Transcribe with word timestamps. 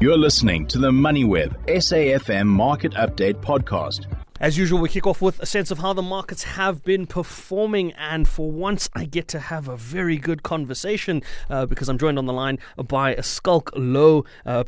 You're 0.00 0.16
listening 0.16 0.66
to 0.68 0.78
the 0.78 0.90
MoneyWeb 0.90 1.66
SAFM 1.66 2.46
Market 2.46 2.94
Update 2.94 3.34
Podcast. 3.42 4.06
As 4.40 4.56
usual, 4.56 4.80
we 4.80 4.88
kick 4.88 5.06
off 5.06 5.20
with 5.20 5.38
a 5.40 5.44
sense 5.44 5.70
of 5.70 5.76
how 5.76 5.92
the 5.92 6.00
markets 6.00 6.42
have 6.42 6.82
been 6.82 7.06
performing. 7.06 7.92
And 7.92 8.26
for 8.26 8.50
once, 8.50 8.88
I 8.94 9.04
get 9.04 9.28
to 9.28 9.38
have 9.38 9.68
a 9.68 9.76
very 9.76 10.16
good 10.16 10.42
conversation 10.42 11.22
uh, 11.50 11.66
because 11.66 11.90
I'm 11.90 11.98
joined 11.98 12.18
on 12.18 12.24
the 12.24 12.32
line 12.32 12.58
by 12.82 13.16
Schalk 13.16 13.72
Louw. 13.72 14.24
Uh, 14.46 14.64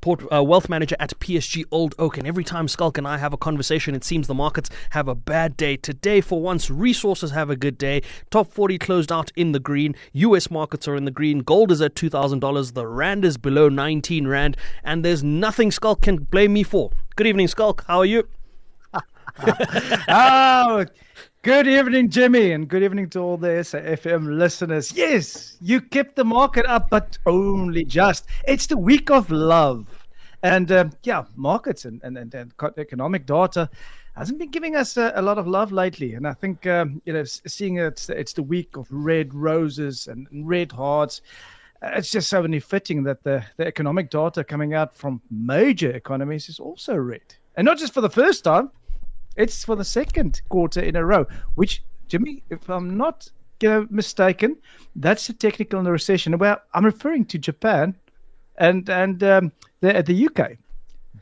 Port, 0.00 0.22
uh, 0.32 0.42
wealth 0.42 0.68
manager 0.68 0.96
at 1.00 1.18
PSG 1.18 1.64
Old 1.70 1.94
Oak. 1.98 2.18
And 2.18 2.26
every 2.26 2.44
time 2.44 2.66
Schalk 2.66 2.98
and 2.98 3.06
I 3.06 3.18
have 3.18 3.32
a 3.32 3.36
conversation, 3.36 3.94
it 3.94 4.04
seems 4.04 4.26
the 4.26 4.34
markets 4.34 4.70
have 4.90 5.08
a 5.08 5.14
bad 5.14 5.56
day. 5.56 5.76
Today, 5.76 6.20
for 6.20 6.40
once, 6.40 6.70
resources 6.70 7.30
have 7.32 7.50
a 7.50 7.56
good 7.56 7.78
day. 7.78 8.02
Top 8.30 8.52
40 8.52 8.78
closed 8.78 9.10
out 9.10 9.32
in 9.36 9.52
the 9.52 9.60
green. 9.60 9.94
US 10.12 10.50
markets 10.50 10.86
are 10.86 10.96
in 10.96 11.04
the 11.04 11.10
green. 11.10 11.40
Gold 11.40 11.72
is 11.72 11.80
at 11.80 11.94
$2,000. 11.94 12.74
The 12.74 12.86
Rand 12.86 13.24
is 13.24 13.36
below 13.36 13.68
19 13.68 14.26
Rand. 14.26 14.56
And 14.84 15.04
there's 15.04 15.24
nothing 15.24 15.70
Schalk 15.70 16.02
can 16.02 16.18
blame 16.18 16.52
me 16.52 16.62
for. 16.62 16.90
Good 17.16 17.26
evening, 17.26 17.48
Schalk. 17.48 17.84
How 17.86 17.98
are 17.98 18.06
you? 18.06 18.28
oh, 20.08 20.84
Good 21.48 21.66
evening, 21.66 22.10
Jimmy, 22.10 22.52
and 22.52 22.68
good 22.68 22.82
evening 22.82 23.08
to 23.08 23.20
all 23.20 23.38
the 23.38 23.48
SAFM 23.48 24.36
listeners. 24.36 24.92
Yes, 24.92 25.56
you 25.62 25.80
kept 25.80 26.14
the 26.14 26.22
market 26.22 26.66
up, 26.66 26.90
but 26.90 27.16
only 27.24 27.86
just. 27.86 28.26
It's 28.46 28.66
the 28.66 28.76
week 28.76 29.10
of 29.10 29.30
love. 29.30 29.86
And 30.42 30.70
um, 30.70 30.92
yeah, 31.04 31.24
markets 31.36 31.86
and, 31.86 32.02
and, 32.04 32.18
and, 32.18 32.34
and, 32.34 32.52
economic 32.76 33.24
data 33.24 33.70
hasn't 34.14 34.38
been 34.38 34.50
giving 34.50 34.76
us 34.76 34.98
a, 34.98 35.10
a 35.14 35.22
lot 35.22 35.38
of 35.38 35.46
love 35.46 35.72
lately. 35.72 36.12
And 36.12 36.26
I 36.26 36.34
think, 36.34 36.66
um, 36.66 37.00
you 37.06 37.14
know, 37.14 37.24
seeing 37.24 37.78
it's, 37.78 38.10
it's 38.10 38.34
the 38.34 38.42
week 38.42 38.76
of 38.76 38.86
red 38.90 39.32
roses 39.32 40.06
and 40.06 40.28
red 40.30 40.70
hearts, 40.70 41.22
uh, 41.82 41.92
it's 41.94 42.10
just 42.10 42.28
so 42.28 42.42
only 42.42 42.60
fitting 42.60 43.04
that 43.04 43.22
the, 43.22 43.42
the 43.56 43.66
economic 43.66 44.10
data 44.10 44.44
coming 44.44 44.74
out 44.74 44.94
from 44.94 45.22
major 45.30 45.92
economies 45.92 46.50
is 46.50 46.60
also 46.60 46.94
red. 46.94 47.34
And 47.56 47.64
not 47.64 47.78
just 47.78 47.94
for 47.94 48.02
the 48.02 48.10
first 48.10 48.44
time, 48.44 48.70
it's 49.38 49.64
for 49.64 49.76
the 49.76 49.84
second 49.84 50.42
quarter 50.48 50.80
in 50.80 50.96
a 50.96 51.04
row, 51.04 51.24
which, 51.54 51.82
Jimmy, 52.08 52.42
if 52.50 52.68
I'm 52.68 52.96
not 52.96 53.30
you 53.60 53.68
know, 53.68 53.86
mistaken, 53.88 54.56
that's 54.96 55.28
a 55.28 55.32
technical 55.32 55.82
recession. 55.82 56.36
Well, 56.38 56.60
I'm 56.74 56.84
referring 56.84 57.24
to 57.26 57.38
Japan 57.38 57.94
and 58.56 58.88
and 58.90 59.22
um, 59.22 59.52
the, 59.80 60.02
the 60.02 60.26
UK. 60.26 60.58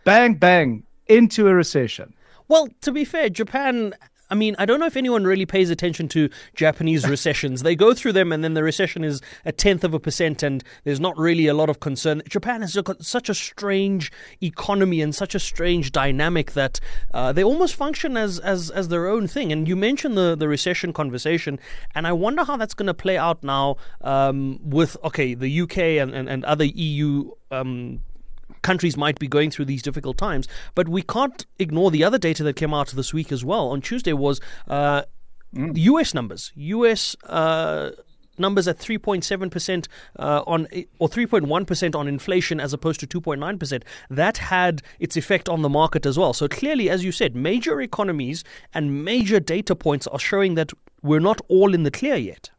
Bang, 0.04 0.34
bang, 0.34 0.82
into 1.06 1.46
a 1.48 1.54
recession. 1.54 2.14
Well, 2.48 2.68
to 2.82 2.92
be 2.92 3.04
fair, 3.04 3.28
Japan 3.28 3.94
I 4.30 4.34
mean, 4.34 4.56
I 4.58 4.66
don't 4.66 4.80
know 4.80 4.86
if 4.86 4.96
anyone 4.96 5.24
really 5.24 5.46
pays 5.46 5.70
attention 5.70 6.08
to 6.08 6.28
Japanese 6.54 7.08
recessions. 7.08 7.62
They 7.62 7.76
go 7.76 7.94
through 7.94 8.12
them, 8.12 8.32
and 8.32 8.42
then 8.42 8.54
the 8.54 8.62
recession 8.62 9.04
is 9.04 9.20
a 9.44 9.52
tenth 9.52 9.84
of 9.84 9.94
a 9.94 10.00
percent, 10.00 10.42
and 10.42 10.64
there's 10.84 11.00
not 11.00 11.16
really 11.16 11.46
a 11.46 11.54
lot 11.54 11.68
of 11.68 11.80
concern. 11.80 12.22
Japan 12.28 12.62
has 12.62 12.74
got 12.76 13.04
such 13.04 13.28
a 13.28 13.34
strange 13.34 14.10
economy 14.42 15.00
and 15.00 15.14
such 15.14 15.34
a 15.34 15.40
strange 15.40 15.92
dynamic 15.92 16.52
that 16.52 16.80
uh, 17.14 17.32
they 17.32 17.44
almost 17.44 17.74
function 17.74 18.16
as, 18.16 18.38
as 18.40 18.70
as 18.70 18.88
their 18.88 19.06
own 19.06 19.26
thing. 19.28 19.52
And 19.52 19.68
you 19.68 19.76
mentioned 19.76 20.16
the 20.16 20.34
the 20.36 20.48
recession 20.48 20.92
conversation, 20.92 21.58
and 21.94 22.06
I 22.06 22.12
wonder 22.12 22.44
how 22.44 22.56
that's 22.56 22.74
going 22.74 22.86
to 22.86 22.94
play 22.94 23.16
out 23.16 23.42
now 23.42 23.76
um, 24.00 24.58
with 24.62 24.96
okay 25.04 25.34
the 25.34 25.60
UK 25.62 25.78
and, 25.78 26.14
and, 26.14 26.28
and 26.28 26.44
other 26.44 26.64
EU. 26.64 27.30
Um, 27.50 28.00
countries 28.66 28.96
might 28.96 29.18
be 29.20 29.28
going 29.28 29.50
through 29.52 29.66
these 29.66 29.82
difficult 29.82 30.16
times. 30.18 30.48
But 30.74 30.88
we 30.88 31.02
can't 31.02 31.46
ignore 31.58 31.90
the 31.92 32.02
other 32.02 32.18
data 32.18 32.42
that 32.42 32.56
came 32.56 32.74
out 32.74 32.88
this 32.88 33.14
week 33.14 33.30
as 33.30 33.44
well. 33.44 33.68
On 33.68 33.80
Tuesday 33.80 34.12
was 34.12 34.40
uh, 34.66 35.02
mm. 35.54 35.76
U.S. 35.90 36.14
numbers. 36.14 36.52
U.S. 36.56 37.14
Uh, 37.24 37.90
numbers 38.38 38.66
at 38.68 38.78
3.7% 38.78 39.86
uh, 40.18 40.42
on 40.46 40.66
or 40.98 41.08
3.1% 41.08 41.94
on 41.94 42.08
inflation 42.08 42.60
as 42.60 42.72
opposed 42.72 43.00
to 43.00 43.06
2.9%. 43.06 43.82
That 44.10 44.36
had 44.38 44.82
its 44.98 45.16
effect 45.16 45.48
on 45.48 45.62
the 45.62 45.68
market 45.68 46.04
as 46.04 46.18
well. 46.18 46.32
So 46.32 46.48
clearly, 46.48 46.90
as 46.90 47.04
you 47.04 47.12
said, 47.12 47.36
major 47.36 47.80
economies 47.80 48.44
and 48.74 49.04
major 49.04 49.40
data 49.40 49.74
points 49.76 50.06
are 50.08 50.18
showing 50.18 50.56
that 50.56 50.72
we're 51.02 51.20
not 51.20 51.40
all 51.48 51.72
in 51.72 51.84
the 51.84 51.90
clear 51.90 52.16
yet. 52.16 52.50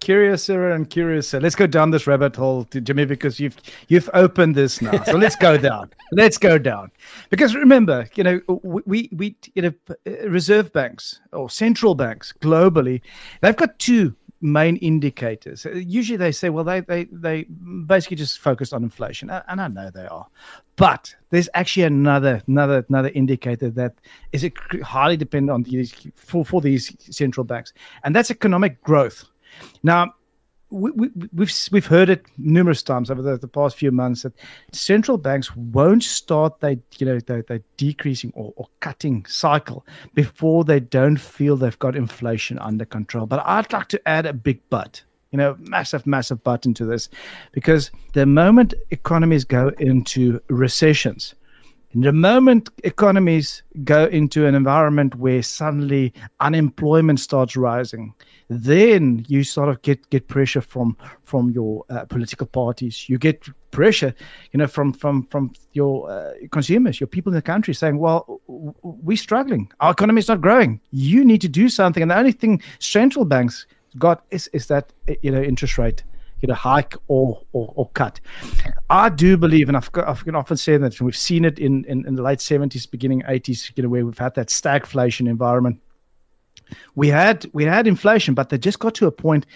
Curiouser 0.00 0.70
and 0.70 0.88
curiouser. 0.88 1.40
Let's 1.40 1.56
go 1.56 1.66
down 1.66 1.90
this 1.90 2.06
rabbit 2.06 2.36
hole, 2.36 2.64
Jimmy, 2.70 3.04
because 3.04 3.40
you've 3.40 3.56
you've 3.88 4.08
opened 4.14 4.54
this 4.54 4.80
now. 4.80 5.02
So 5.02 5.16
let's 5.16 5.34
go 5.36 5.56
down. 5.70 5.90
Let's 6.12 6.38
go 6.38 6.56
down. 6.56 6.90
Because 7.30 7.54
remember, 7.54 8.08
you 8.14 8.22
know, 8.24 8.40
we 8.62 9.08
we 9.12 9.36
you 9.54 9.62
know, 9.62 9.72
uh, 9.90 10.28
reserve 10.28 10.72
banks 10.72 11.20
or 11.32 11.50
central 11.50 11.94
banks 11.94 12.32
globally, 12.40 13.00
they've 13.40 13.56
got 13.56 13.78
two 13.80 14.14
main 14.40 14.76
indicators. 14.76 15.66
Uh, 15.66 15.70
usually 15.70 16.16
they 16.16 16.32
say, 16.32 16.48
well, 16.48 16.64
they 16.64 16.80
they 16.80 17.04
they 17.10 17.42
basically 17.86 18.16
just 18.16 18.38
focus 18.38 18.72
on 18.72 18.82
inflation, 18.82 19.30
uh, 19.30 19.42
and 19.48 19.60
I 19.60 19.68
know 19.68 19.90
they 19.90 20.06
are, 20.06 20.26
but 20.76 21.14
there's 21.30 21.48
actually 21.54 21.82
another 21.84 22.42
another 22.46 22.84
another 22.88 23.10
indicator 23.14 23.70
that 23.70 23.94
is 24.32 24.48
highly 24.82 25.16
dependent 25.16 25.50
on 25.50 25.62
these 25.64 25.92
for 26.14 26.44
for 26.44 26.60
these 26.60 26.94
central 27.14 27.44
banks, 27.44 27.72
and 28.04 28.14
that's 28.14 28.30
economic 28.30 28.80
growth. 28.82 29.24
Now, 29.82 30.14
we, 30.70 30.90
we, 30.90 31.10
we've 31.32 31.52
we've 31.72 31.86
heard 31.86 32.10
it 32.10 32.26
numerous 32.36 32.82
times 32.82 33.10
over 33.10 33.22
the, 33.22 33.38
the 33.38 33.48
past 33.48 33.76
few 33.76 33.90
months 33.90 34.22
that 34.22 34.34
central 34.72 35.16
banks 35.16 35.56
won't 35.56 36.02
start 36.04 36.60
they 36.60 36.78
you 36.98 37.06
know 37.06 37.18
they 37.20 37.40
they 37.48 37.62
decreasing 37.78 38.30
or, 38.34 38.52
or 38.56 38.66
cutting 38.80 39.24
cycle 39.24 39.86
before 40.12 40.64
they 40.64 40.78
don't 40.78 41.16
feel 41.16 41.56
they've 41.56 41.78
got 41.78 41.96
inflation 41.96 42.58
under 42.58 42.84
control. 42.84 43.24
But 43.24 43.42
I'd 43.46 43.72
like 43.72 43.88
to 43.88 44.08
add 44.08 44.26
a 44.26 44.34
big 44.34 44.60
but 44.68 45.02
you 45.30 45.36
know, 45.36 45.56
massive, 45.60 46.06
massive 46.06 46.42
but 46.42 46.64
into 46.64 46.84
this, 46.84 47.08
because 47.52 47.90
the 48.14 48.26
moment 48.26 48.74
economies 48.90 49.44
go 49.44 49.70
into 49.78 50.40
recessions, 50.48 51.34
the 51.94 52.12
moment 52.12 52.68
economies 52.84 53.62
go 53.82 54.04
into 54.04 54.46
an 54.46 54.54
environment 54.54 55.14
where 55.14 55.42
suddenly 55.42 56.12
unemployment 56.40 57.18
starts 57.18 57.56
rising, 57.56 58.12
then 58.48 59.24
you 59.28 59.42
sort 59.42 59.70
of 59.70 59.80
get, 59.82 60.08
get 60.10 60.28
pressure 60.28 60.60
from 60.60 60.96
from 61.24 61.50
your 61.50 61.84
uh, 61.88 62.04
political 62.04 62.46
parties. 62.46 63.08
You 63.08 63.18
get 63.18 63.48
pressure, 63.70 64.14
you 64.52 64.58
know, 64.58 64.66
from 64.66 64.92
from 64.92 65.24
from 65.30 65.52
your 65.72 66.10
uh, 66.10 66.32
consumers, 66.50 67.00
your 67.00 67.06
people 67.06 67.32
in 67.32 67.36
the 67.36 67.42
country, 67.42 67.74
saying, 67.74 67.98
"Well, 67.98 68.40
we're 68.82 69.16
struggling. 69.16 69.70
Our 69.80 69.92
economy 69.92 70.18
is 70.18 70.28
not 70.28 70.42
growing. 70.42 70.80
You 70.90 71.24
need 71.24 71.40
to 71.40 71.48
do 71.48 71.68
something." 71.68 72.02
And 72.02 72.10
the 72.10 72.18
only 72.18 72.32
thing 72.32 72.62
central 72.80 73.24
banks 73.24 73.66
got 73.96 74.24
is 74.30 74.48
is 74.48 74.66
that 74.66 74.92
you 75.22 75.30
know 75.30 75.42
interest 75.42 75.78
rate 75.78 76.02
know, 76.46 76.54
hike 76.54 76.94
or, 77.08 77.42
or, 77.52 77.72
or 77.74 77.88
cut. 77.90 78.20
I 78.88 79.08
do 79.08 79.36
believe, 79.36 79.68
and 79.68 79.76
I've, 79.76 79.90
got, 79.90 80.08
I've 80.08 80.22
often 80.34 80.56
said 80.56 80.82
that, 80.82 81.00
we've 81.00 81.16
seen 81.16 81.44
it 81.44 81.58
in, 81.58 81.84
in, 81.86 82.06
in 82.06 82.14
the 82.14 82.22
late 82.22 82.38
70s, 82.38 82.88
beginning 82.88 83.22
80s, 83.22 83.72
you 83.74 83.82
know, 83.82 83.88
where 83.88 84.06
we've 84.06 84.18
had 84.18 84.34
that 84.36 84.48
stagflation 84.48 85.28
environment. 85.28 85.80
We 86.94 87.08
had 87.08 87.46
we 87.54 87.64
had 87.64 87.86
inflation, 87.86 88.34
but 88.34 88.50
they 88.50 88.58
just 88.58 88.78
got 88.78 88.94
to 88.96 89.06
a 89.06 89.10
point 89.10 89.46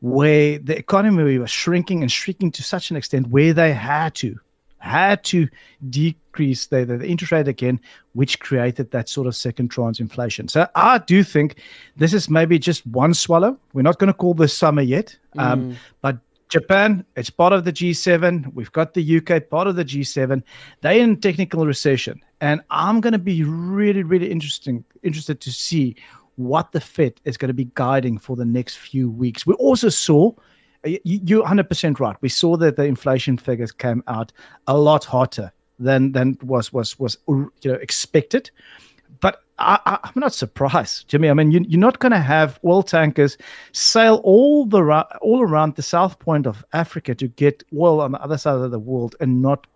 where 0.00 0.58
the 0.58 0.76
economy 0.76 1.36
was 1.38 1.50
shrinking 1.50 2.00
and 2.00 2.10
shrinking 2.10 2.50
to 2.52 2.62
such 2.62 2.90
an 2.90 2.96
extent 2.96 3.28
where 3.28 3.52
they 3.52 3.74
had 3.74 4.14
to 4.16 4.40
had 4.82 5.22
to 5.22 5.48
decrease 5.90 6.66
the, 6.66 6.84
the, 6.84 7.06
interest 7.06 7.30
rate 7.30 7.46
again, 7.46 7.78
which 8.14 8.40
created 8.40 8.90
that 8.90 9.08
sort 9.08 9.28
of 9.28 9.36
second 9.36 9.70
tranche 9.70 10.00
inflation. 10.00 10.48
So 10.48 10.66
I 10.74 10.98
do 10.98 11.22
think 11.22 11.58
this 11.96 12.12
is 12.12 12.28
maybe 12.28 12.58
just 12.58 12.84
one 12.88 13.14
swallow. 13.14 13.56
We're 13.74 13.82
not 13.82 14.00
going 14.00 14.08
to 14.08 14.14
call 14.14 14.34
this 14.34 14.56
summer 14.56 14.82
yet, 14.82 15.16
um, 15.38 15.70
mm. 15.70 15.76
but 16.00 16.18
Japan, 16.52 17.02
it's 17.16 17.30
part 17.30 17.54
of 17.54 17.64
the 17.64 17.72
G7. 17.72 18.52
We've 18.52 18.70
got 18.72 18.92
the 18.92 19.16
UK, 19.16 19.48
part 19.48 19.66
of 19.66 19.76
the 19.76 19.86
G7. 19.86 20.42
They're 20.82 20.98
in 20.98 21.18
technical 21.18 21.64
recession. 21.64 22.20
And 22.42 22.60
I'm 22.68 23.00
going 23.00 23.14
to 23.14 23.18
be 23.18 23.42
really, 23.42 24.02
really 24.02 24.30
interesting, 24.30 24.84
interested 25.02 25.40
to 25.40 25.50
see 25.50 25.96
what 26.36 26.72
the 26.72 26.80
Fed 26.80 27.14
is 27.24 27.38
going 27.38 27.48
to 27.48 27.54
be 27.54 27.70
guiding 27.72 28.18
for 28.18 28.36
the 28.36 28.44
next 28.44 28.76
few 28.76 29.10
weeks. 29.10 29.46
We 29.46 29.54
also 29.54 29.88
saw, 29.88 30.32
you're 30.84 31.42
100% 31.42 31.98
right. 31.98 32.16
We 32.20 32.28
saw 32.28 32.58
that 32.58 32.76
the 32.76 32.84
inflation 32.84 33.38
figures 33.38 33.72
came 33.72 34.02
out 34.06 34.30
a 34.66 34.76
lot 34.76 35.06
hotter 35.06 35.50
than 35.78 36.12
than 36.12 36.36
was 36.42 36.70
was 36.70 36.98
was 36.98 37.16
you 37.26 37.50
know 37.64 37.74
expected. 37.74 38.50
I, 39.62 39.98
am 40.02 40.12
not 40.16 40.34
surprised, 40.34 41.08
Jimmy. 41.08 41.30
I 41.30 41.34
mean, 41.34 41.52
you, 41.52 41.60
are 41.60 41.80
not 41.80 42.00
going 42.00 42.12
to 42.12 42.18
have 42.18 42.58
oil 42.64 42.82
tankers 42.82 43.38
sail 43.72 44.20
all 44.24 44.66
the 44.66 44.82
all 45.20 45.42
around 45.42 45.76
the 45.76 45.82
south 45.82 46.18
point 46.18 46.46
of 46.46 46.64
Africa 46.72 47.14
to 47.14 47.28
get 47.28 47.62
oil 47.76 48.00
on 48.00 48.12
the 48.12 48.20
other 48.20 48.38
side 48.38 48.56
of 48.56 48.70
the 48.70 48.78
world 48.78 49.14
and 49.20 49.40
not 49.40 49.66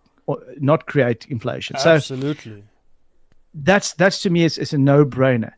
not 0.57 0.85
create 0.87 1.25
inflation. 1.29 1.77
Absolutely. 1.77 2.55
So 2.55 2.63
that's 3.53 3.93
that's 3.93 4.21
to 4.23 4.29
me 4.29 4.43
is, 4.43 4.57
is 4.57 4.73
a 4.73 4.77
no 4.77 5.05
brainer. 5.05 5.53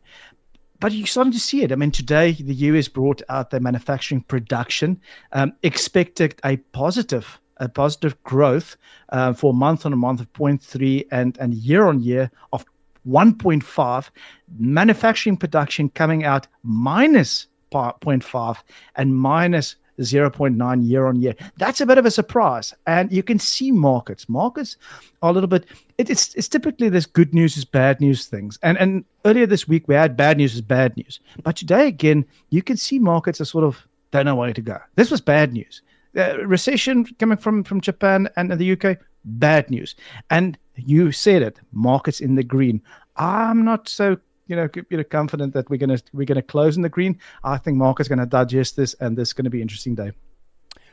But 0.78 0.92
you're 0.92 1.06
starting 1.06 1.32
to 1.32 1.40
see 1.40 1.62
it. 1.62 1.72
I 1.72 1.74
mean, 1.74 1.90
today 1.90 2.32
the 2.32 2.54
US 2.54 2.88
brought 2.88 3.20
out 3.28 3.50
their 3.50 3.60
manufacturing 3.60 4.22
production, 4.22 5.00
um, 5.32 5.52
expected 5.62 6.40
a 6.44 6.56
positive 6.56 7.40
a 7.58 7.68
positive 7.68 8.20
growth 8.22 8.76
uh, 9.10 9.34
for 9.34 9.52
month 9.52 9.84
on 9.84 9.92
a 9.92 9.96
month 9.96 10.20
of 10.20 10.32
0.3 10.32 11.06
and 11.10 11.36
and 11.38 11.54
year 11.54 11.86
on 11.86 12.00
year 12.00 12.30
of 12.52 12.64
1.5, 13.06 14.10
manufacturing 14.58 15.36
production 15.36 15.88
coming 15.90 16.24
out 16.24 16.46
minus 16.62 17.46
0.5 17.72 18.56
and 18.96 19.14
minus 19.14 19.76
0.9 20.00 20.88
year 20.88 21.06
on 21.06 21.20
year. 21.20 21.34
That's 21.56 21.80
a 21.80 21.86
bit 21.86 21.98
of 21.98 22.06
a 22.06 22.10
surprise. 22.10 22.74
And 22.86 23.12
you 23.12 23.22
can 23.22 23.38
see 23.38 23.70
markets. 23.70 24.28
Markets 24.28 24.76
are 25.22 25.30
a 25.30 25.32
little 25.32 25.48
bit, 25.48 25.66
it, 25.98 26.10
it's, 26.10 26.34
it's 26.34 26.48
typically 26.48 26.88
this 26.88 27.06
good 27.06 27.34
news 27.34 27.56
is 27.56 27.64
bad 27.64 28.00
news 28.00 28.26
things. 28.26 28.58
And, 28.62 28.78
and 28.78 29.04
earlier 29.24 29.46
this 29.46 29.68
week, 29.68 29.88
we 29.88 29.94
had 29.94 30.16
bad 30.16 30.38
news 30.38 30.54
is 30.54 30.62
bad 30.62 30.96
news. 30.96 31.20
But 31.42 31.56
today, 31.56 31.86
again, 31.86 32.24
you 32.50 32.62
can 32.62 32.76
see 32.76 32.98
markets 32.98 33.40
are 33.40 33.44
sort 33.44 33.64
of 33.64 33.86
don't 34.10 34.24
know 34.24 34.34
where 34.34 34.52
to 34.52 34.60
go. 34.60 34.78
This 34.96 35.10
was 35.10 35.20
bad 35.20 35.52
news. 35.52 35.82
Uh, 36.16 36.38
recession 36.44 37.04
coming 37.18 37.38
from, 37.38 37.62
from 37.62 37.80
Japan 37.80 38.28
and 38.36 38.50
the 38.50 38.72
UK, 38.72 38.98
bad 39.24 39.70
news. 39.70 39.94
And 40.30 40.58
you 40.74 41.12
said 41.12 41.42
it, 41.42 41.60
markets 41.72 42.20
in 42.20 42.34
the 42.34 42.42
green. 42.42 42.82
I'm 43.16 43.64
not 43.64 43.88
so 43.88 44.16
you 44.46 44.56
know, 44.56 44.68
you 44.88 44.96
know, 44.96 45.04
confident 45.04 45.54
that 45.54 45.70
we're 45.70 45.76
gonna 45.76 46.00
we're 46.12 46.26
gonna 46.26 46.42
close 46.42 46.76
in 46.76 46.82
the 46.82 46.88
green. 46.88 47.20
I 47.44 47.56
think 47.58 47.76
market's 47.76 48.08
gonna 48.08 48.26
digest 48.26 48.74
this, 48.74 48.94
and 48.94 49.16
this 49.16 49.28
is 49.28 49.32
gonna 49.32 49.50
be 49.50 49.58
an 49.58 49.62
interesting 49.62 49.94
day 49.94 50.10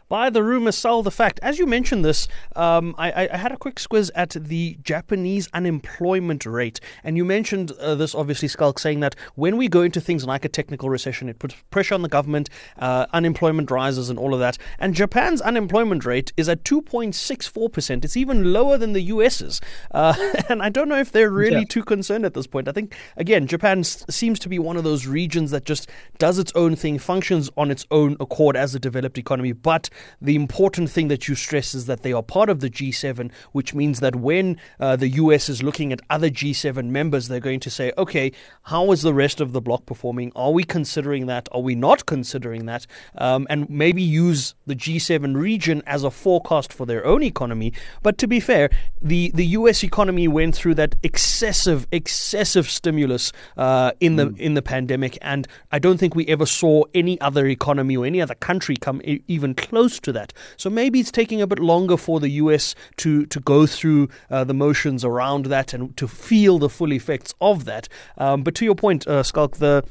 buy 0.09 0.29
the 0.29 0.43
rumor, 0.43 0.71
sell 0.71 1.03
the 1.03 1.11
fact. 1.11 1.39
As 1.41 1.59
you 1.59 1.65
mentioned 1.65 2.03
this, 2.03 2.27
um, 2.55 2.95
I, 2.97 3.29
I, 3.31 3.37
had 3.37 3.51
a 3.51 3.57
quick 3.57 3.75
squiz 3.75 4.09
at 4.15 4.31
the 4.31 4.77
Japanese 4.81 5.49
unemployment 5.53 6.45
rate, 6.45 6.79
and 7.03 7.17
you 7.17 7.25
mentioned 7.25 7.71
uh, 7.73 7.95
this 7.95 8.15
obviously, 8.15 8.47
Schalk, 8.47 8.79
saying 8.79 8.99
that 9.01 9.15
when 9.35 9.57
we 9.57 9.67
go 9.67 9.81
into 9.81 9.99
things 10.01 10.25
like 10.25 10.45
a 10.45 10.49
technical 10.49 10.89
recession, 10.89 11.29
it 11.29 11.39
puts 11.39 11.55
pressure 11.71 11.95
on 11.95 12.01
the 12.01 12.09
government, 12.09 12.49
uh, 12.79 13.05
unemployment 13.13 13.69
rises, 13.71 14.09
and 14.09 14.17
all 14.17 14.33
of 14.33 14.39
that. 14.39 14.57
And 14.79 14.93
Japan's 14.93 15.41
unemployment 15.41 16.05
rate 16.05 16.31
is 16.37 16.49
at 16.49 16.63
2.64%. 16.63 18.05
It's 18.05 18.17
even 18.17 18.53
lower 18.53 18.77
than 18.77 18.93
the 18.93 19.01
US's. 19.01 19.61
Uh, 19.91 20.13
and 20.49 20.61
I 20.61 20.69
don't 20.69 20.89
know 20.89 20.97
if 20.97 21.11
they're 21.11 21.31
really 21.31 21.59
yeah. 21.59 21.65
too 21.69 21.83
concerned 21.83 22.25
at 22.25 22.33
this 22.33 22.47
point. 22.47 22.67
I 22.67 22.71
think, 22.71 22.95
again, 23.17 23.47
Japan 23.47 23.79
s- 23.79 24.05
seems 24.09 24.39
to 24.39 24.49
be 24.49 24.59
one 24.59 24.77
of 24.77 24.83
those 24.83 25.05
regions 25.05 25.51
that 25.51 25.65
just 25.65 25.89
does 26.17 26.39
its 26.39 26.51
own 26.55 26.75
thing, 26.75 26.99
functions 26.99 27.49
on 27.57 27.71
its 27.71 27.85
own 27.91 28.15
accord 28.19 28.55
as 28.55 28.73
a 28.75 28.79
developed 28.79 29.17
economy, 29.17 29.51
but 29.51 29.89
the 30.21 30.35
important 30.35 30.89
thing 30.89 31.07
that 31.07 31.27
you 31.27 31.35
stress 31.35 31.73
is 31.73 31.85
that 31.85 32.03
they 32.03 32.13
are 32.13 32.23
part 32.23 32.49
of 32.49 32.59
the 32.59 32.69
G7, 32.69 33.31
which 33.51 33.73
means 33.73 33.99
that 33.99 34.15
when 34.15 34.57
uh, 34.79 34.95
the 34.95 35.09
US 35.09 35.49
is 35.49 35.63
looking 35.63 35.91
at 35.93 36.01
other 36.09 36.29
G7 36.29 36.85
members, 36.85 37.27
they're 37.27 37.39
going 37.39 37.59
to 37.61 37.69
say, 37.69 37.91
okay, 37.97 38.31
how 38.63 38.91
is 38.91 39.01
the 39.01 39.13
rest 39.13 39.41
of 39.41 39.53
the 39.53 39.61
bloc 39.61 39.85
performing? 39.85 40.31
Are 40.35 40.51
we 40.51 40.63
considering 40.63 41.25
that? 41.27 41.49
Are 41.51 41.61
we 41.61 41.75
not 41.75 42.05
considering 42.05 42.65
that? 42.65 42.85
Um, 43.17 43.47
and 43.49 43.69
maybe 43.69 44.01
use 44.01 44.55
the 44.65 44.75
G7 44.75 45.35
region 45.35 45.81
as 45.85 46.03
a 46.03 46.11
forecast 46.11 46.73
for 46.73 46.85
their 46.85 47.05
own 47.05 47.23
economy. 47.23 47.73
But 48.03 48.17
to 48.19 48.27
be 48.27 48.39
fair, 48.39 48.69
the, 49.01 49.31
the 49.33 49.45
US 49.47 49.83
economy 49.83 50.27
went 50.27 50.55
through 50.55 50.75
that 50.75 50.95
excessive, 51.03 51.87
excessive 51.91 52.69
stimulus 52.69 53.31
uh, 53.57 53.91
in 53.99 54.15
the 54.15 54.27
mm. 54.27 54.39
in 54.39 54.53
the 54.53 54.61
pandemic, 54.61 55.17
and 55.21 55.47
I 55.71 55.79
don't 55.79 55.97
think 55.97 56.15
we 56.15 56.25
ever 56.27 56.45
saw 56.45 56.83
any 56.93 57.19
other 57.21 57.45
economy 57.47 57.97
or 57.97 58.05
any 58.05 58.21
other 58.21 58.35
country 58.35 58.75
come 58.75 59.01
e- 59.03 59.21
even 59.27 59.53
close 59.53 59.86
close 59.87 59.99
to 60.01 60.11
that. 60.11 60.33
So 60.57 60.69
maybe 60.69 60.99
it's 60.99 61.11
taking 61.11 61.41
a 61.41 61.47
bit 61.47 61.59
longer 61.59 61.95
for 61.95 62.19
the 62.19 62.29
US 62.43 62.75
to, 62.97 63.25
to 63.27 63.39
go 63.39 63.65
through 63.65 64.09
uh, 64.29 64.43
the 64.43 64.53
motions 64.53 65.05
around 65.05 65.45
that 65.45 65.73
and 65.73 65.95
to 65.95 66.07
feel 66.07 66.59
the 66.59 66.69
full 66.69 66.91
effects 66.91 67.33
of 67.39 67.63
that. 67.65 67.87
Um, 68.17 68.43
but 68.43 68.53
to 68.55 68.65
your 68.65 68.75
point, 68.75 69.07
uh, 69.07 69.23
Schalk, 69.23 69.57
the 69.57 69.83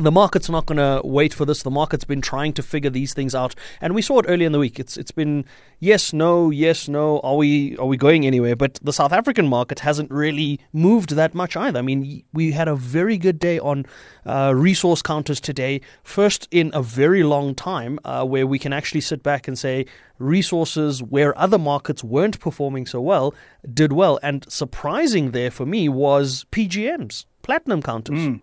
the 0.00 0.10
market's 0.10 0.48
not 0.48 0.66
going 0.66 0.78
to 0.78 1.06
wait 1.06 1.34
for 1.34 1.44
this. 1.44 1.62
The 1.62 1.70
market's 1.70 2.04
been 2.04 2.22
trying 2.22 2.54
to 2.54 2.62
figure 2.62 2.90
these 2.90 3.12
things 3.12 3.34
out, 3.34 3.54
and 3.80 3.94
we 3.94 4.02
saw 4.02 4.18
it 4.20 4.26
earlier 4.28 4.46
in 4.46 4.52
the 4.52 4.58
week. 4.58 4.80
It's 4.80 4.96
it's 4.96 5.10
been 5.10 5.44
yes, 5.78 6.12
no, 6.12 6.50
yes, 6.50 6.88
no. 6.88 7.20
Are 7.20 7.36
we 7.36 7.76
are 7.76 7.86
we 7.86 7.96
going 7.96 8.26
anywhere? 8.26 8.56
But 8.56 8.78
the 8.82 8.92
South 8.92 9.12
African 9.12 9.46
market 9.46 9.80
hasn't 9.80 10.10
really 10.10 10.58
moved 10.72 11.10
that 11.10 11.34
much 11.34 11.56
either. 11.56 11.78
I 11.78 11.82
mean, 11.82 12.22
we 12.32 12.52
had 12.52 12.66
a 12.66 12.74
very 12.74 13.18
good 13.18 13.38
day 13.38 13.58
on 13.58 13.84
uh, 14.24 14.52
resource 14.56 15.02
counters 15.02 15.40
today, 15.40 15.82
first 16.02 16.48
in 16.50 16.70
a 16.72 16.82
very 16.82 17.22
long 17.22 17.54
time, 17.54 17.98
uh, 18.04 18.24
where 18.24 18.46
we 18.46 18.58
can 18.58 18.72
actually 18.72 19.02
sit 19.02 19.22
back 19.22 19.46
and 19.46 19.58
say 19.58 19.84
resources 20.18 21.02
where 21.02 21.36
other 21.38 21.58
markets 21.58 22.02
weren't 22.04 22.40
performing 22.40 22.86
so 22.86 23.00
well 23.00 23.34
did 23.72 23.92
well. 23.92 24.18
And 24.22 24.50
surprising 24.50 25.32
there 25.32 25.50
for 25.50 25.66
me 25.66 25.88
was 25.88 26.46
PGMs, 26.52 27.26
platinum 27.42 27.82
counters. 27.82 28.18
Mm. 28.18 28.40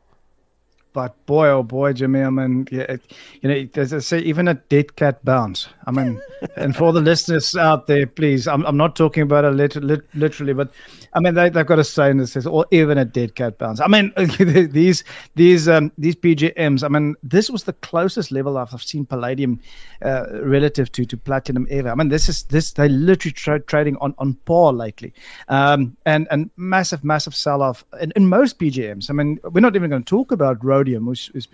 But 0.97 1.13
boy, 1.27 1.49
oh 1.49 1.61
boy, 1.61 1.93
Jimmy, 1.93 2.23
I 2.23 2.31
mean, 2.31 2.67
yeah, 2.71 2.95
you 3.43 3.49
know, 3.49 3.69
as 3.75 3.93
I 3.93 3.99
say, 3.99 4.17
even 4.17 4.47
a 4.47 4.55
dead 4.55 4.95
cat 4.95 5.23
bounce. 5.23 5.69
I 5.85 5.91
mean, 5.91 6.19
and 6.55 6.75
for 6.75 6.91
the 6.91 7.01
listeners 7.01 7.55
out 7.55 7.85
there, 7.85 8.07
please, 8.07 8.47
I'm, 8.47 8.65
I'm 8.65 8.77
not 8.77 8.95
talking 8.95 9.21
about 9.21 9.45
it 9.45 9.51
lit- 9.51 9.75
lit- 9.75 10.07
literally, 10.15 10.53
but 10.53 10.71
I 11.13 11.19
mean, 11.19 11.35
they, 11.35 11.49
they've 11.49 11.65
got 11.67 11.77
a 11.77 11.83
saying 11.83 12.17
that 12.17 12.27
says, 12.27 12.47
or 12.47 12.65
even 12.71 12.97
a 12.97 13.05
dead 13.05 13.35
cat 13.35 13.59
bounce. 13.59 13.79
I 13.79 13.87
mean, 13.87 14.11
these 14.71 15.03
these 15.35 15.67
um, 15.67 15.91
these 15.99 16.15
PGMs. 16.15 16.83
I 16.83 16.87
mean, 16.87 17.15
this 17.21 17.49
was 17.49 17.65
the 17.65 17.73
closest 17.73 18.31
level 18.31 18.57
I've 18.57 18.81
seen 18.81 19.05
palladium 19.05 19.59
uh, 20.03 20.25
relative 20.41 20.91
to 20.93 21.05
to 21.05 21.15
platinum 21.15 21.67
ever. 21.69 21.89
I 21.89 21.95
mean, 21.95 22.09
this 22.09 22.27
is 22.27 22.43
this 22.45 22.71
they 22.71 22.89
literally 22.89 23.33
tra- 23.33 23.59
trading 23.59 23.97
on 23.97 24.15
on 24.17 24.33
par 24.45 24.73
lately, 24.73 25.13
um, 25.47 25.95
and 26.07 26.27
and 26.31 26.49
massive 26.57 27.03
massive 27.03 27.35
sell 27.35 27.61
off 27.61 27.85
in, 28.01 28.11
in 28.15 28.27
most 28.27 28.57
PGMs. 28.59 29.11
I 29.11 29.13
mean, 29.13 29.39
we're 29.43 29.61
not 29.61 29.75
even 29.75 29.91
going 29.91 30.03
to 30.03 30.09
talk 30.09 30.31
about 30.31 30.59
rhodium, 30.87 31.05
which 31.05 31.29
is 31.33 31.47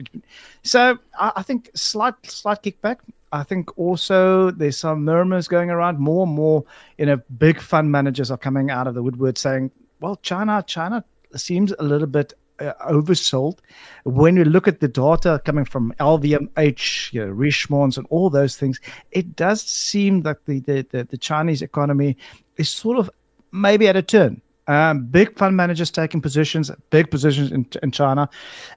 so 0.63 0.97
I, 1.19 1.31
I 1.37 1.43
think 1.43 1.69
slight 1.73 2.13
slight 2.23 2.63
kickback. 2.63 2.97
I 3.31 3.43
think 3.43 3.77
also 3.77 4.51
there's 4.51 4.77
some 4.77 5.03
murmurs 5.03 5.47
going 5.47 5.71
around. 5.71 5.99
More 5.99 6.25
and 6.25 6.35
more, 6.35 6.63
you 6.97 7.05
know, 7.05 7.19
big 7.37 7.59
fund 7.59 7.91
managers 7.91 8.29
are 8.29 8.37
coming 8.37 8.69
out 8.69 8.87
of 8.87 8.93
the 8.93 9.01
woodwork 9.01 9.37
saying, 9.37 9.71
"Well, 9.99 10.17
China, 10.17 10.63
China 10.65 11.03
seems 11.35 11.73
a 11.79 11.83
little 11.83 12.07
bit 12.07 12.33
uh, 12.59 12.73
oversold. 12.87 13.57
When 14.03 14.37
you 14.37 14.45
look 14.45 14.67
at 14.67 14.79
the 14.79 14.87
data 14.87 15.41
coming 15.43 15.65
from 15.65 15.93
LVMH, 15.99 17.13
you 17.13 17.25
know, 17.25 17.31
Richemont's, 17.31 17.97
and 17.97 18.05
all 18.11 18.29
those 18.29 18.55
things, 18.55 18.79
it 19.11 19.35
does 19.35 19.61
seem 19.61 20.21
that 20.21 20.45
the, 20.45 20.59
the, 20.59 20.85
the, 20.91 21.03
the 21.05 21.17
Chinese 21.17 21.63
economy 21.63 22.15
is 22.57 22.69
sort 22.69 22.99
of 22.99 23.09
maybe 23.51 23.87
at 23.87 23.95
a 23.95 24.03
turn. 24.03 24.41
Um, 24.67 25.05
big 25.05 25.37
fund 25.37 25.57
managers 25.57 25.91
taking 25.91 26.21
positions, 26.21 26.71
big 26.89 27.11
positions 27.11 27.51
in, 27.51 27.67
in 27.81 27.91
China, 27.91 28.29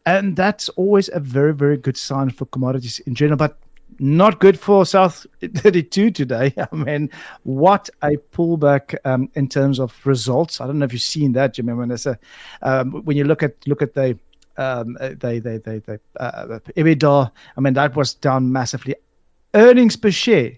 and 0.04 0.34
that's 0.34 0.68
always 0.70 1.08
a 1.12 1.20
very, 1.20 1.54
very 1.54 1.76
good 1.76 1.96
sign 1.96 2.30
for 2.30 2.46
commodities 2.46 2.98
in 3.00 3.14
general. 3.14 3.36
But 3.36 3.56
not 3.98 4.40
good 4.40 4.58
for 4.58 4.84
South 4.84 5.26
32 5.40 6.10
today. 6.10 6.52
I 6.72 6.74
mean, 6.74 7.10
what 7.44 7.88
a 8.02 8.16
pullback 8.32 8.96
um, 9.04 9.30
in 9.34 9.48
terms 9.48 9.78
of 9.78 9.94
results. 10.04 10.60
I 10.60 10.66
don't 10.66 10.78
know 10.78 10.84
if 10.84 10.92
you've 10.92 11.02
seen 11.02 11.32
that, 11.32 11.54
Jimmy. 11.54 11.72
When 11.72 11.88
there's 11.88 12.06
a 12.06 12.18
um, 12.62 13.04
when 13.04 13.16
you 13.16 13.24
look 13.24 13.42
at 13.42 13.54
look 13.66 13.82
at 13.82 13.94
the 13.94 14.18
um, 14.56 14.96
they 15.00 15.38
they 15.38 15.58
they 15.58 15.78
they 15.78 15.98
uh, 16.18 16.58
EBITDA. 16.76 17.30
I 17.56 17.60
mean, 17.60 17.74
that 17.74 17.96
was 17.96 18.14
down 18.14 18.52
massively. 18.52 18.94
Earnings 19.54 19.96
per 19.96 20.10
share 20.10 20.52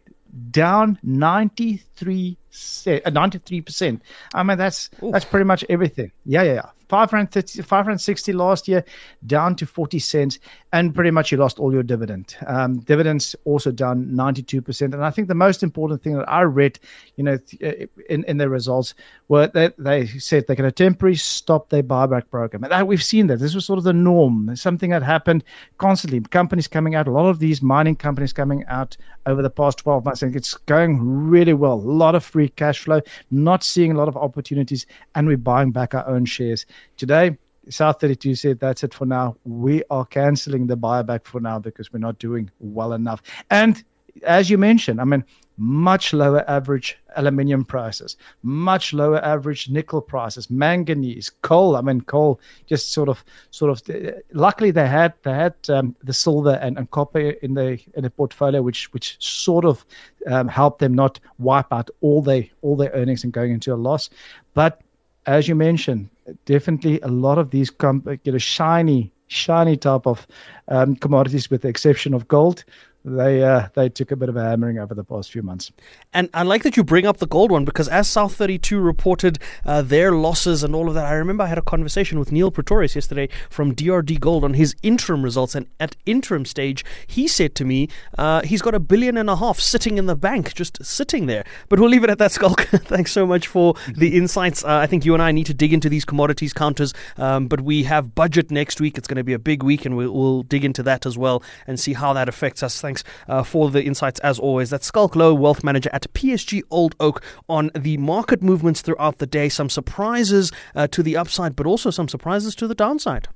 down 0.51 0.99
93 1.03 2.37
93% 2.53 3.95
uh, 3.95 3.99
I 4.35 4.43
mean, 4.43 4.59
that's 4.59 4.91
Oof. 5.03 5.13
that's 5.13 5.25
pretty 5.25 5.45
much 5.45 5.65
everything. 5.69 6.13
Yeah, 6.25 6.43
yeah, 6.43 6.55
yeah. 6.55 6.71
530, 6.89 7.63
560 7.63 8.33
last 8.33 8.69
year, 8.69 8.85
down 9.27 9.55
to 9.57 9.67
40 9.67 9.99
cents, 9.99 10.39
and 10.73 10.95
pretty 10.95 11.11
much 11.11 11.31
you 11.31 11.39
lost 11.39 11.59
all 11.59 11.73
your 11.73 11.83
dividend. 11.83 12.37
Um, 12.47 12.81
dividends 12.81 13.37
also 13.45 13.71
down 13.71 14.07
92%. 14.07 14.81
And 14.81 15.05
I 15.05 15.11
think 15.11 15.29
the 15.29 15.35
most 15.35 15.63
important 15.63 16.03
thing 16.03 16.17
that 16.17 16.29
I 16.29 16.43
read, 16.43 16.79
you 17.17 17.25
know, 17.25 17.39
uh, 17.63 17.73
in, 18.09 18.25
in 18.25 18.39
their 18.39 18.49
results 18.49 18.95
were 19.29 19.47
that 19.49 19.75
they 19.79 20.07
said 20.07 20.47
they're 20.47 20.57
going 20.57 20.69
to 20.69 20.73
temporarily 20.73 21.17
stop 21.17 21.69
their 21.69 21.83
buyback 21.83 22.31
program. 22.31 22.65
And 22.65 22.73
that, 22.73 22.87
we've 22.87 23.03
seen 23.03 23.27
that. 23.29 23.39
This 23.39 23.55
was 23.55 23.65
sort 23.65 23.79
of 23.79 23.85
the 23.85 23.93
norm, 23.93 24.55
something 24.57 24.91
that 24.91 25.03
happened 25.03 25.45
constantly. 25.79 26.21
Companies 26.21 26.69
coming 26.69 26.95
out, 26.95 27.07
a 27.07 27.11
lot 27.11 27.29
of 27.29 27.39
these 27.39 27.63
mining 27.63 27.97
companies 27.97 28.33
coming 28.33 28.65
out 28.69 28.97
over 29.27 29.43
the 29.43 29.51
past 29.51 29.79
12 29.79 30.05
months, 30.05 30.23
and 30.23 30.35
it's 30.35 30.55
going 30.55 31.29
really 31.29 31.53
well. 31.53 31.75
A 31.75 31.75
lot 31.75 32.15
of 32.15 32.25
free 32.25 32.49
cash 32.49 32.81
flow, 32.81 33.01
not 33.31 33.63
seeing 33.63 33.93
a 33.93 33.95
lot 33.95 34.09
of 34.09 34.17
opportunities, 34.17 34.87
and 35.15 35.27
we're 35.27 35.37
buying 35.37 35.71
back 35.71 35.95
our 35.95 36.07
own 36.07 36.25
shares. 36.25 36.65
Today, 36.97 37.37
South 37.71 38.01
32 38.01 38.35
said 38.35 38.61
that's 38.61 38.83
it 38.85 38.95
for 38.95 39.07
now. 39.07 39.37
We 39.45 39.83
are 39.91 40.05
canceling 40.05 40.67
the 40.67 40.77
buyback 40.77 41.25
for 41.25 41.41
now 41.41 41.59
because 41.59 41.93
we're 41.93 41.99
not 41.99 42.19
doing 42.19 42.51
well 42.61 42.93
enough. 42.93 43.23
And 43.51 43.83
as 44.23 44.51
you 44.51 44.59
mentioned, 44.59 45.01
I 45.01 45.05
mean, 45.05 45.25
much 45.57 46.13
lower 46.13 46.49
average 46.49 46.97
aluminium 47.17 47.65
prices, 47.65 48.17
much 48.43 48.93
lower 48.93 49.23
average 49.25 49.69
nickel 49.69 50.01
prices, 50.01 50.49
manganese, 50.51 51.31
coal. 51.43 51.77
I 51.77 51.81
mean, 51.81 52.01
coal 52.01 52.41
just 52.67 52.93
sort 52.93 53.09
of, 53.09 53.25
sort 53.51 53.71
of. 53.71 54.23
Luckily, 54.33 54.71
they 54.71 54.87
had 54.87 55.15
they 55.23 55.33
had 55.33 55.55
um, 55.69 55.97
the 56.03 56.13
silver 56.13 56.55
and, 56.63 56.79
and 56.79 56.91
copper 56.91 57.19
in 57.31 57.55
the 57.55 57.81
in 57.95 58.05
the 58.05 58.11
portfolio, 58.11 58.63
which 58.63 58.93
which 58.93 59.17
sort 59.19 59.65
of 59.65 59.85
um, 60.27 60.49
helped 60.49 60.79
them 60.79 60.95
not 60.95 61.19
wipe 61.39 61.73
out 61.73 61.91
all 62.01 62.23
their 62.23 62.45
all 62.63 62.77
their 62.77 62.91
earnings 62.91 63.25
and 63.25 63.33
going 63.33 63.53
into 63.53 63.75
a 63.75 63.77
loss. 63.77 64.11
But 64.55 64.81
as 65.29 65.47
you 65.47 65.55
mentioned, 65.55 66.09
definitely 66.47 67.01
a 67.03 67.09
lot 67.09 67.39
of 67.39 67.51
these 67.51 67.71
come, 67.71 68.03
you 68.25 68.33
know, 68.33 68.39
shiny, 68.39 69.13
shiny 69.27 69.77
type 69.77 70.07
of 70.07 70.27
um, 70.69 70.97
commodities, 70.97 71.51
with 71.51 71.63
the 71.63 71.69
exception 71.69 72.15
of 72.15 72.27
gold 72.29 72.65
they 73.17 73.43
uh, 73.43 73.69
they 73.75 73.89
took 73.89 74.11
a 74.11 74.17
bit 74.17 74.29
of 74.29 74.37
a 74.37 74.43
hammering 74.43 74.79
over 74.79 74.95
the 74.95 75.05
past 75.05 75.33
few 75.33 75.43
months. 75.43 75.73
And 76.13 76.29
I 76.33 76.43
like 76.43 76.63
that 76.63 76.77
you 76.77 76.85
bring 76.85 77.07
up 77.07 77.19
the 77.19 77.27
gold 77.27 77.51
one 77.51 77.65
because 77.65 77.89
as 77.89 78.09
South 78.09 78.35
32 78.35 78.81
reported 78.81 79.39
uh, 79.65 79.83
their 79.83 80.13
losses 80.13 80.63
and 80.63 80.75
all 80.75 80.89
of 80.89 80.95
that, 80.95 81.05
I 81.05 81.15
remember 81.15 81.45
I 81.45 81.47
had 81.47 81.59
a 81.59 81.63
conversation 81.63 82.19
with 82.19 82.33
Neil 82.33 82.51
Pretorius 82.51 82.95
yesterday 82.95 83.29
from 83.51 83.75
DRD 83.75 84.21
Gold 84.21 84.45
on 84.45 84.55
his 84.55 84.75
interim 84.83 85.23
results. 85.23 85.55
And 85.55 85.67
at 85.81 85.97
interim 86.07 86.45
stage, 86.45 86.85
he 87.07 87.29
said 87.29 87.55
to 87.57 87.65
me 87.65 87.89
uh, 88.17 88.43
he's 88.43 88.63
got 88.63 88.75
a 88.75 88.81
billion 88.81 89.17
and 89.17 89.29
a 89.29 89.37
half 89.37 89.61
sitting 89.61 89.99
in 89.99 90.07
the 90.07 90.17
bank, 90.17 90.55
just 90.55 90.85
sitting 90.85 91.27
there. 91.27 91.45
But 91.69 91.81
we'll 91.81 91.91
leave 91.91 92.05
it 92.05 92.11
at 92.11 92.19
that, 92.19 92.33
Schalk. 92.33 92.61
Thanks 92.69 93.13
so 93.13 93.27
much 93.27 93.47
for 93.47 93.75
the 93.95 94.17
insights. 94.17 94.65
Uh, 94.65 94.77
I 94.77 94.87
think 94.87 95.05
you 95.05 95.15
and 95.15 95.23
I 95.23 95.33
need 95.33 95.47
to 95.47 95.55
dig 95.55 95.73
into 95.73 95.89
these 95.89 96.05
commodities 96.05 96.53
counters, 96.53 96.95
um, 97.17 97.47
but 97.49 97.61
we 97.61 97.85
have 97.85 98.15
budget 98.15 98.51
next 98.51 98.81
week. 98.81 98.99
It's 98.99 99.07
going 99.07 99.17
to 99.17 99.25
be 99.25 99.33
a 99.33 99.39
big 99.39 99.63
week, 99.63 99.85
and 99.85 99.97
we'll, 99.97 100.13
we'll 100.13 100.43
dig 100.43 100.65
into 100.65 100.83
that 100.85 101.07
as 101.07 101.17
well 101.17 101.43
and 101.67 101.79
see 101.79 101.93
how 101.93 102.13
that 102.15 102.29
affects 102.29 102.63
us. 102.63 102.81
Thanks 102.81 102.98
uh, 103.29 103.43
for 103.43 103.71
the 103.71 103.85
insights 103.85 104.21
as 104.21 104.39
always. 104.39 104.71
That's 104.71 104.91
Schalk 104.91 105.15
Louw, 105.15 105.39
wealth 105.39 105.65
manager 105.65 105.91
at 105.93 106.13
PSG 106.15 106.63
Old 106.71 106.95
Oak, 107.01 107.23
on 107.49 107.71
the 107.75 107.97
market 107.97 108.43
movements 108.43 108.81
throughout 108.81 109.19
the 109.19 109.27
day. 109.27 109.49
Some 109.49 109.71
surprises 109.71 110.53
uh, 110.75 110.87
to 110.89 111.03
the 111.03 111.17
upside, 111.17 111.57
but 111.57 111.67
also 111.67 111.91
some 111.91 112.09
surprises 112.09 112.55
to 112.57 112.67
the 112.67 112.75
downside. 112.75 113.29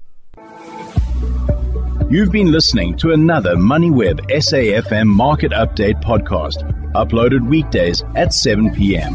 You've 2.11 2.31
been 2.31 2.53
listening 2.53 2.97
to 2.99 3.13
another 3.13 3.57
MoneyWeb 3.57 4.31
SAFM 4.31 5.07
Market 5.07 5.53
Update 5.53 6.03
podcast, 6.03 6.63
uploaded 6.93 7.49
weekdays 7.49 8.03
at 8.17 8.35
7 8.35 8.75
p.m. 8.75 9.15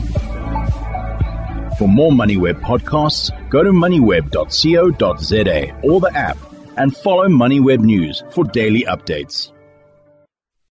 For 1.77 1.87
more 1.87 2.11
MoneyWeb 2.11 2.59
podcasts, 2.61 3.29
go 3.51 3.61
to 3.61 3.69
moneyweb.co.za 3.69 5.79
or 5.83 5.99
the 5.99 6.17
app 6.17 6.37
and 6.77 6.97
follow 6.97 7.27
MoneyWeb 7.27 7.81
News 7.81 8.23
for 8.31 8.45
daily 8.45 8.83
updates. 8.85 9.51